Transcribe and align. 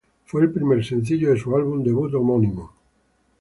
Fue 0.25 0.41
el 0.41 0.51
primer 0.51 0.83
sencillo 0.83 1.29
de 1.29 1.37
su 1.39 1.55
álbum 1.55 1.83
debut 1.83 2.11
homónimo. 2.15 2.71